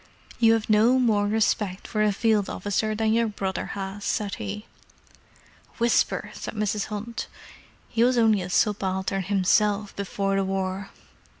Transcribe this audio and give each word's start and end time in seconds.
"You 0.39 0.53
have 0.53 0.67
no 0.67 0.97
more 0.97 1.27
respect 1.27 1.87
for 1.87 2.01
a 2.01 2.11
field 2.11 2.49
officer 2.49 2.95
than 2.95 3.13
your 3.13 3.27
brother 3.27 3.67
has," 3.77 4.03
said 4.03 4.33
he. 4.41 4.65
"Whisper!" 5.77 6.31
said 6.33 6.55
Mrs. 6.55 6.85
Hunt. 6.85 7.27
"He 7.87 8.03
was 8.03 8.17
only 8.17 8.41
a 8.41 8.49
subaltern 8.49 9.21
himself 9.21 9.95
before 9.95 10.37
the 10.37 10.43
war!" 10.43 10.89